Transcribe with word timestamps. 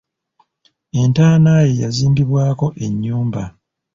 Entaana 1.01 1.53
ye 1.63 1.71
yazimbibwako 1.81 2.67
ennyumba. 2.85 3.43